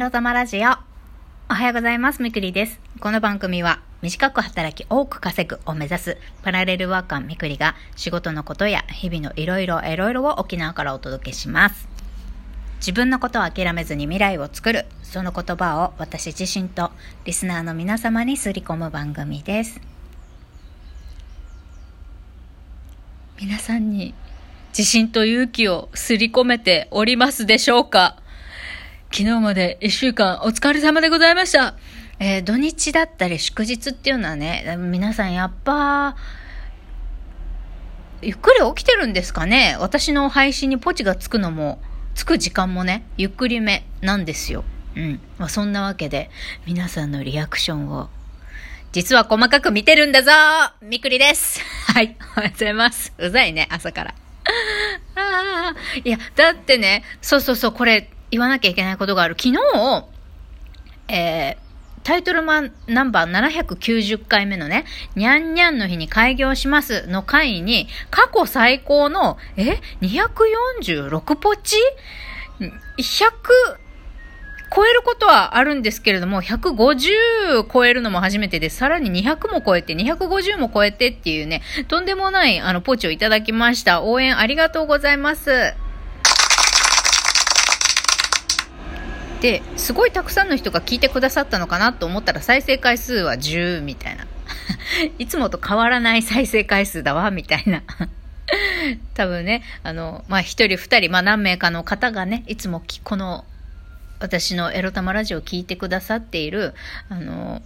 [0.00, 0.70] ロ玉ラジオ。
[1.50, 2.22] おはようございます。
[2.22, 2.80] みくりです。
[3.00, 11.86] この番組は、短く働き多く稼ぐを目指すパラレルワーカーみくりが仕事のことや日々のいろいろいろいろを沖縄からお届けします。
[12.76, 16.92] 自分のことを諦めずに未来を作る、その言葉を私自身と
[17.26, 19.82] リスナーの皆様にすり込む番組です。
[23.38, 24.14] 皆さんに
[24.70, 28.16] 自信と勇気をすり込めておりますでしょうか？
[29.12, 31.74] 昨日まで一週間お疲れ様でございました。
[32.20, 36.14] えー土日だったり祝日っていうのはね、皆さんやっぱ、
[38.22, 41.80] ゆっくり起きてるんですかね私の配信にポチがつくのも、
[42.14, 44.62] つく時間もね、ゆっくりめなんですよ。
[44.94, 45.20] うん。
[45.38, 46.30] まあ、そんなわけで、
[46.64, 48.10] 皆さんのリアクションを、
[48.92, 50.30] 実は細かく見てるんだぞ
[50.82, 51.60] みくりです
[51.92, 53.12] はい、おはようございます。
[53.18, 54.14] うざいね、朝から。
[55.16, 59.36] ああ、いや、だってね、そうそうそう、これ言わなきゃいけないことがある。
[59.38, 59.58] 昨日、
[61.08, 61.70] えー、
[62.02, 64.84] タイトルマンナンバー790回目のね、
[65.16, 71.76] にゃんにゃんの日に開業しますの回に、過去最高の、え ?246 ポチ
[72.60, 73.30] ?100
[74.72, 84.02] 超えることはあるんですけれども、150超えるのも初めてで、さらに200も超えて、250も超えてっていうね、とんでもないあのポチをいただきました。
[84.02, 85.74] 応援ありがとうございます。
[89.40, 94.26] で、すごいたくさんの人が聞いてくださったのかなと思ったら再生回数は10みたいな。
[95.18, 97.82] いつもと変わらない再生回数だわ、みたいな。
[99.14, 103.44] 多分ね、あの、まあ、1人2人、まあ、何名かの方がね、いつもこの、
[104.18, 106.74] 私のエロ玉ラジオを聞いてくださっている、
[107.08, 107.62] あの、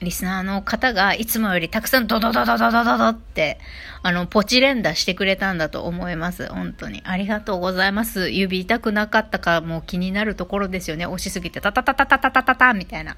[0.00, 3.58] リスナーの方がいつもよりたくさんドドドドドドドって、
[4.02, 6.48] あの、ポチ連打してくれたんだと思います。
[6.48, 7.00] 本当に。
[7.04, 8.30] ありがとうございます。
[8.30, 11.06] 指痛くなかったかも気になるところですよね。
[11.06, 13.16] 押しすぎて、タタタタタタタタタみたいな。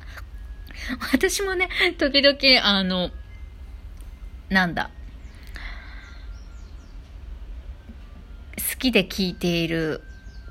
[1.13, 1.69] 私もね、
[1.99, 3.11] 時々、あの、
[4.49, 4.91] なんだ。
[8.57, 10.03] 好きで聞いている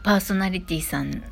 [0.04, 1.24] パーソナリティさん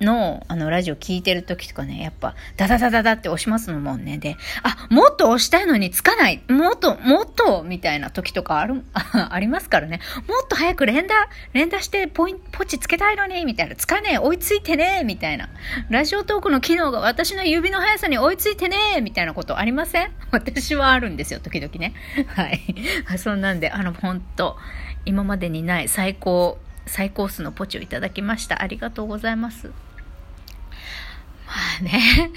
[0.00, 4.18] の、あの、ラジオ聞いてる時とかね、やっぱ、ダダダダダって押しますのもんね。
[4.18, 10.00] で、あ、もっと押したいのにつかないもっと、もっとみたいな時とかある、 ありますからね。
[10.28, 11.14] もっと早く連打、
[11.52, 13.76] 連打してポインポチつけたいのにみたいな。
[13.76, 15.48] つかねえ追いついてねえみたいな。
[15.88, 20.12] ラジオトークの機能が私の指の速さに追いついてねえみたいなことありません？
[20.30, 21.94] 私はあるんですよ、時々ね。
[22.28, 22.60] はい。
[23.18, 24.58] そんなんで、あの、本当
[25.04, 28.62] 今までにない最高、最高数のポチをいただきました。
[28.62, 29.70] ありがとうございます。
[31.46, 32.30] まあね。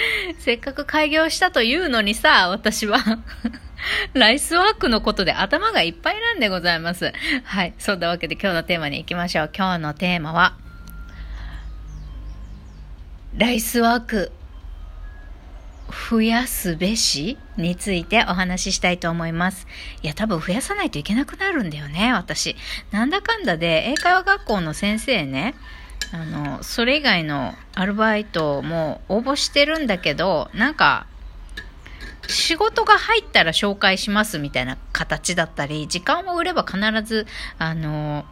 [0.38, 2.98] せっかく開業したというのにさ、私は。
[4.14, 7.12] ライスワークのことで頭がいっぱいなんでございます。
[7.44, 7.74] はい。
[7.78, 9.50] そんなわけで今日のテーマに行きましょう。
[9.56, 10.56] 今日のテーマは、
[13.36, 14.32] ライスワーク
[16.10, 19.66] 増やすべしについてお話ししたいと思います。
[20.02, 22.56] いや、多分増やさないといけなくなるんだよね、私。
[22.90, 25.54] なんだかんだで、英会話学校の先生ね、
[26.16, 31.06] あの、それ以外のアルバイトも応募してるんだけど、なんか、
[32.28, 37.26] 仕事が入ったら紹介しますみたいな形だったり、時間を売れば必ず、
[37.58, 38.24] あの、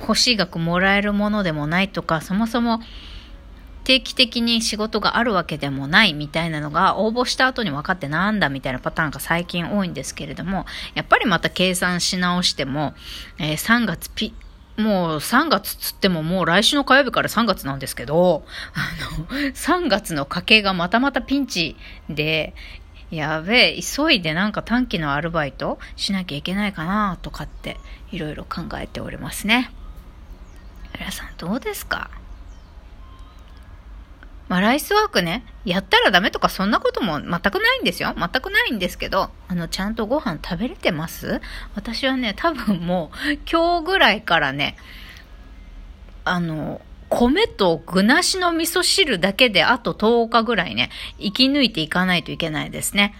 [0.00, 2.80] 欲しい額もらえるものでもないとか、そもそも
[3.84, 12.94] 定期的に仕事があるわけでもないみたいなのが応募した後に分かってなんだみたいなパターンが最近多いんですけれども、やっぱりまた計算し直しても、
[13.38, 14.34] えー3月ピ、
[14.76, 21.76] もう3月つってももう来週の火曜日から3月なんですけど、あの、3月の家計がまたまたピンチ
[22.08, 22.54] で、
[23.10, 27.76] やべえ、急いでなんか短期のアルバイトしなきゃいけないかなとかって
[28.10, 29.70] いろいろ考えておりますね。
[30.98, 32.10] 皆さんどうですか？
[34.48, 38.14] まあ、ライスワークね、やったらダメとかそんなことも全くないんですよ。
[38.16, 41.40] 全くないんですけど、あの、ちゃんとご飯食べれてます？
[41.74, 44.76] 私はね、多分もう、今日ぐらいからね、
[46.24, 53.14] あの、米と具なしの味噌汁だけであと10日ぐらいね、生き抜いていかないといけないですね。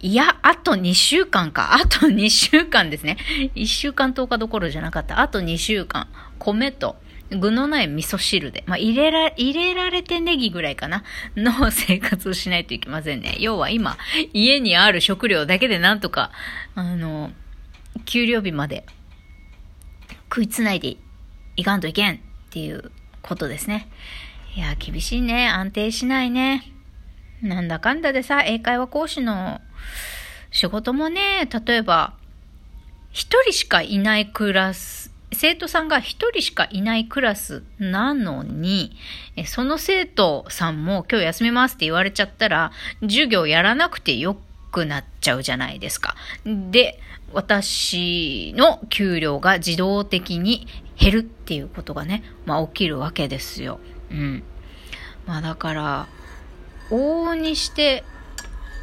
[0.00, 1.74] いや、あと2週間か。
[1.74, 3.18] あと2週間ですね。
[3.56, 5.20] 1週間10日どころじゃなかった。
[5.20, 6.06] あと2週間。
[6.38, 6.96] 米と
[7.30, 8.64] 具のない味噌汁で。
[8.66, 11.04] まあ、入れら、入れられてネギぐらいかな。
[11.36, 13.36] の生活をしないといけませんね。
[13.38, 13.98] 要は今、
[14.32, 16.30] 家にある食料だけでなんとか、
[16.74, 17.32] あの、
[18.04, 18.84] 給料日まで
[20.30, 20.96] 食いつないで
[21.56, 22.18] いかんといけんっ
[22.50, 22.90] ていう
[23.20, 23.88] ことですね。
[24.54, 25.48] いや、厳しいね。
[25.48, 26.72] 安定しないね。
[27.42, 29.60] なんだかんだでさ、英会話講師の
[30.50, 32.14] 仕事もね、例えば、
[33.12, 38.96] 一人しかいないクラス生徒さんが一人しかいないクラスなのに、
[39.46, 42.72] その生徒さんも今日休みますって言われちゃったら、
[43.02, 44.36] 授業やらなくてよ
[44.72, 46.16] くなっちゃうじゃないですか。
[46.44, 46.98] で、
[47.32, 50.66] 私の給料が自動的に
[50.98, 53.80] 減るっていうことがね、まあ起きるわけですよ。
[54.10, 54.42] うん。
[55.26, 56.08] まあだから、
[56.90, 58.02] 往々にして、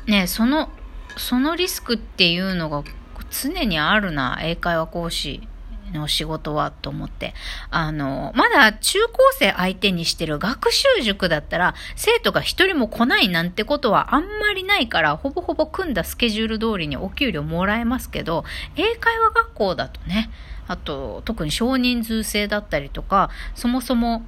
[0.06, 0.70] ね、その、
[1.18, 2.84] そのリスクっていうのが
[3.32, 5.48] 常にあるな、英会話講師
[5.96, 7.34] の仕事はと思って。
[7.72, 18.46] あの、まだ中高生相手にしてる学習塾だったら、生徒が一人も来ないなんてことはあんまりないから、ほぼほぼ組んだスケジュール通りにお給料もらえますけど、
[18.76, 20.30] 英会話学校だとね、
[20.68, 24.24] あと、特に少人数制だったりとか、そもそも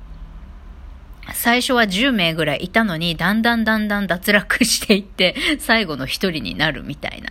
[1.34, 7.30] 最初は10名ぐらいいたのに、だんだんだんだん脱落していって、最後の一人になるみたいな。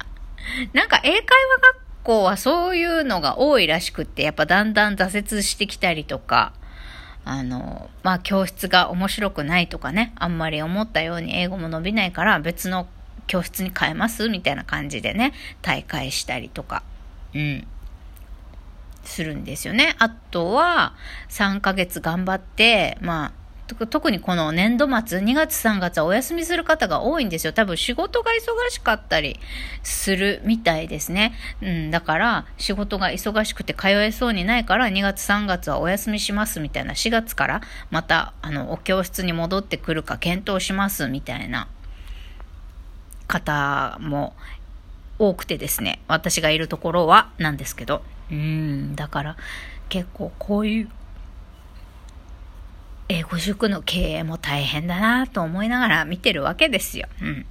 [0.72, 1.22] なんか英会話
[1.74, 6.52] 学校はそういうのが多いらしくって、やっぱだんだん挫折してきたりとか、
[7.24, 12.86] あの、まあ、教室が面白くないとかね、あんまり思ったように英語も伸びないから別の
[13.26, 15.32] 教室に変えますみたいな感じでね、
[15.62, 16.84] 大会したりとか、
[17.34, 17.66] うん。
[19.02, 19.96] するんですよね。
[19.98, 20.94] あとは、
[21.30, 23.32] 3ヶ月頑張って、まあ、
[23.74, 27.52] 特にこの年度末、2月3月はお休みする方が多いんですよ。
[27.52, 29.40] 多分仕事が忙しかったり
[29.82, 31.34] するみたいですね。
[31.60, 37.60] うん、だから仕事が忙しくて通えそうにないから2月3月はお休みしますみたいな4月から
[37.90, 41.68] またあのお教室に戻ってくるか検討しますみたいな
[43.26, 44.34] 方も
[45.18, 46.00] 多くてですね。
[46.06, 48.02] 私がいるところはなんですけど。
[48.30, 49.36] うん、だから
[49.88, 50.88] 結構こういう
[53.08, 57.08] 英語塾の経営も大変だなと思いながら見てるわけですよ。
[57.22, 57.46] うん。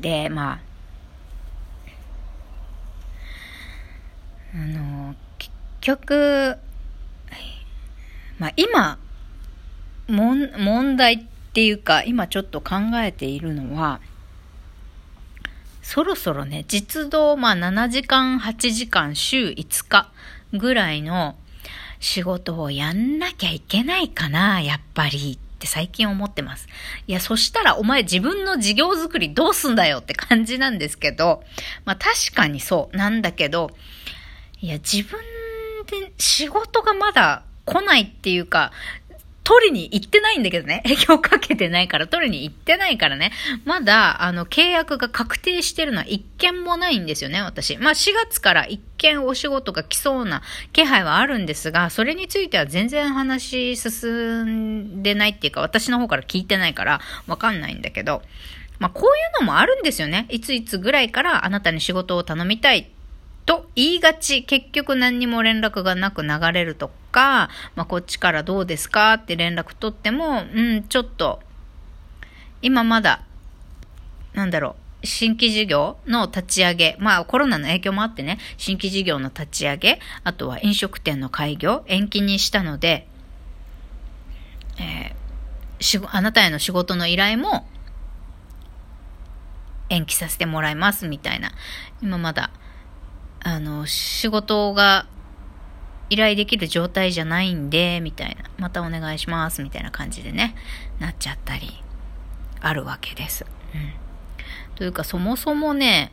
[0.00, 0.60] で、まあ、
[4.54, 6.56] あの、結局、
[8.38, 8.98] まあ今、
[10.06, 11.18] もん問題っ
[11.52, 14.00] ていうか、今ちょっと考えているのは、
[15.82, 20.10] そろそろね、実動、まあ7時間、8時間、週5日
[20.52, 21.36] ぐらいの
[22.00, 25.38] 仕事をやんなきゃいけないかな、やっぱり。
[25.58, 26.68] って最近思ってます。
[27.08, 31.42] いや、そしたらお前自分の事業作りどうすんだよって感じなんですけど、
[31.84, 33.72] まあ確かにそうなんだけど、
[34.60, 35.18] いや、自分
[35.86, 38.70] で仕事がまだ来ないっていうか、
[39.48, 40.82] 取りに行ってないんだけどね。
[40.86, 43.32] 営業かけてないから、取りに行ってないからね。
[43.64, 47.78] まだ、あの、契約が確定してるのは一件もないんですよね、私。
[47.78, 50.42] まあ、4月から一件お仕事が来そうな
[50.74, 58.20] 気配はあるんですが、それについては全然話進んでないっていうか、私の方から聞いてないから、わかんないんだけど、
[58.78, 60.26] まあ、こういうのもあるんですよね。
[60.28, 62.90] いついつぐらいからあなたに仕事を頼みたい
[63.48, 71.40] と言いがち、結局何にも連絡がなく流れるとか、まあ、こっちからどうですかって連絡取っても、うん、ちょっと、
[72.60, 73.24] 今まだ、
[74.34, 83.08] なんだろう、新規事業の立ち上げ、まあコロナの影響もあってね、新規事業の立ち上げ、あとは飲食店の開業、延期にしたので、
[84.78, 87.66] えー、しあなたへの仕事の依頼も
[89.88, 91.52] 延期させてもらいますみたいな、
[92.02, 92.50] 今まだ
[93.40, 95.06] あの、仕事が
[96.10, 98.50] 依頼できる状態じゃないんで、みたいな。
[98.58, 100.54] またお願いします、みたいな感じでね、
[100.98, 101.82] なっちゃったり、
[102.60, 103.46] あるわけです。
[103.74, 103.92] うん。
[104.74, 106.12] というか、そもそもね、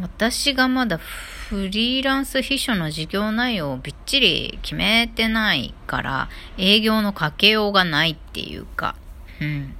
[0.00, 8.96] 私がまだフリーランス秘書の事業内容をびっちり決めてないから、営業のかけようがないっていうか、
[9.40, 9.74] うん。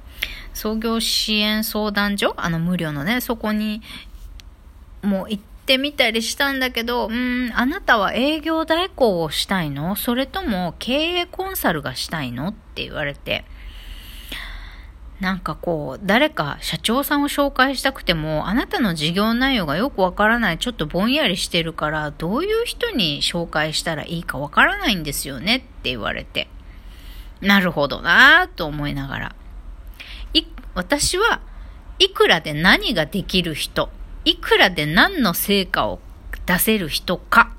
[0.53, 2.35] 創業支援相談所？
[2.37, 3.81] あの無料のね、そこに、
[5.01, 9.95] もう行っ、ってみたりしたんだけど、うん、あなたは営業代行をしたいの？
[9.95, 12.49] それとも経営コンサルがしたいの？
[12.49, 13.45] って言われて、
[15.21, 25.55] なんかこう、誰か社長さんを紹介したくても、あなたの事業内容がよくわからない、ちょっとぼんやりしてるから、どういう人に紹介したらいいかわからないんですよね？
[25.55, 26.49] って言われて。
[27.39, 29.35] なるほどなぁと思いながら。
[30.33, 30.43] い、
[30.75, 31.39] 私は
[31.99, 33.89] いくらで何ができる人？
[34.25, 35.99] いくらで何の成果を
[36.45, 37.51] 出せる人か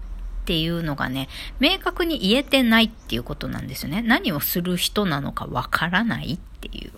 [0.43, 1.29] っていうのがね、
[1.59, 4.03] 明確に言えてないっていうことなんですよね。
[4.03, 6.93] 何をする人なのかわからないっていう。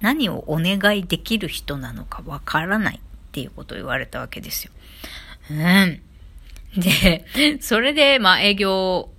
[0.00, 3.00] 何をお願いできる人なのかわからないっ
[3.32, 4.72] ていうことを言われたわけですよ。
[5.50, 6.02] うん。
[6.76, 7.24] で、
[7.60, 9.11] それで、まあ営業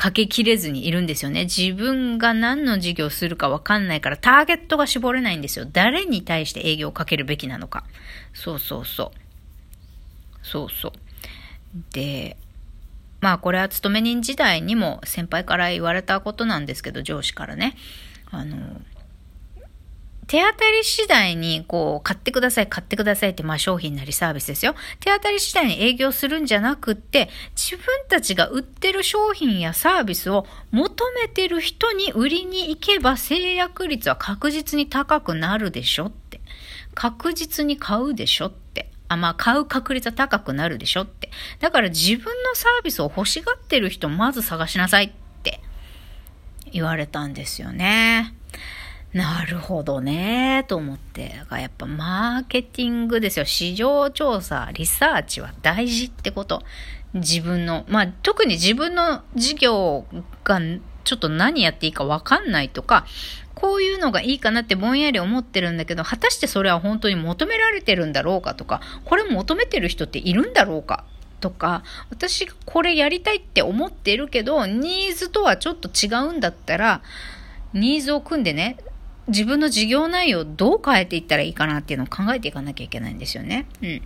[0.00, 1.44] かけきれずにいるんですよね。
[1.44, 5.66] 自分が何の事業をするかわかんないからターゲットが絞れないんですよ。
[5.70, 7.84] 誰に対して営業をかけるべきなのか。
[8.32, 9.12] そうそうそ
[10.42, 10.46] う。
[10.46, 10.92] そうそう。
[11.92, 12.38] で、
[13.20, 17.76] まあこれは勤め人時代にも先輩から言われたことなんですけど、上司からね。
[18.30, 18.80] あの、
[20.30, 24.76] 手当たり次第に、こう、買ってください、買ってくださいって、まあ商品なりサービスですよ。
[25.00, 36.40] 手当たり次第に営業するんじゃなくって、自分たちが売ってる商品やサービスを求めてる人に売りに行けば制約率は確実に高くなるでしょって。
[36.94, 38.88] 確実に買うでしょって。
[39.08, 41.32] あ、まあ、買う確率は高くなるでしょって。
[41.58, 45.60] だから自分のサービスを欲しがってる人、まず探しなさいって
[46.70, 48.32] 言われたんですよね。
[49.12, 51.34] なるほどね、と思って。
[51.50, 53.44] やっぱマーケティングですよ。
[53.44, 56.62] 市場調査、リサーチは大事ってこと。
[57.12, 60.04] 自分の、まあ特に自分の事業
[60.44, 60.60] が
[61.02, 63.04] ちょっと何やっていいかわかんないとか、
[63.56, 71.04] こういうのがいいかなってぼんやり思ってるんだけど、果たしてそれは本当に求められてるんだろうかとか、これ求めてる人っているんだろうか
[71.40, 77.02] とか、私がこれやりたいって思ってるけど、ニーズとはちょっと違うんだったら、
[77.72, 78.78] ニーズを組んでね、
[79.30, 83.66] 自分の事業内容をどう変えていったらいいかなっていうのを考えていかなきゃいけないんですよね。
[83.82, 84.02] うん。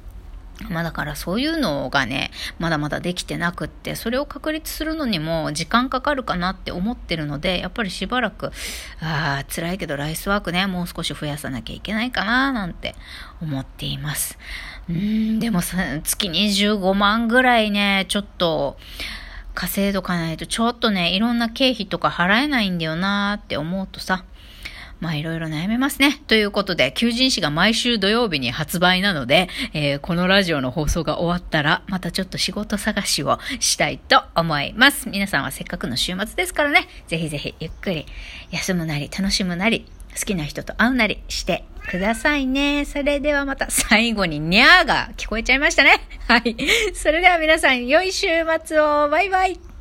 [0.70, 8.52] まあだからそういうのがね、まだまだできてなくって、それを確立するのにも時間かかるかなって思ってるので、やっぱりしばらく、
[9.00, 12.94] ああ、辛いけどライスワークね、もう少し増やさなきゃいけないかななんて
[13.42, 14.38] 思っています。
[14.88, 18.78] うん、でもさ、月25万ぐらいね、ちょっと、
[19.54, 24.24] 稼いどかないとちょっとね、いろんな経費とか払えないんだよなーって思うとさ、
[25.00, 26.22] まあいろいろ悩めますね。
[26.26, 35.08] ということで、求人誌が毎週土曜日に発売なので、えー、このラジオの放送が終わったら、またちょっと仕事探しをしたいと思います。
[35.08, 38.06] 皆さんはせっかくの週末ですからね、ぜひぜひゆっくり
[38.50, 39.86] 休むなり、楽しむなり、
[40.18, 42.84] 好きな人と会うなりしてくださいね。
[42.84, 46.00] それではまた最後ににゃーが聞こえちゃいましたね。
[46.28, 46.56] はい。
[46.94, 48.28] それでは皆さん、良い週
[48.64, 49.08] 末を。
[49.08, 49.73] バイバイ。